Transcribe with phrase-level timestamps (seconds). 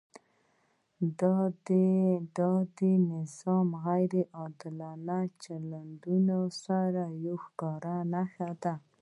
[1.19, 1.67] دا د
[3.11, 6.39] نظام د غیر عادلانه چلندونو
[7.25, 8.73] یوه ښکاره نښه ده.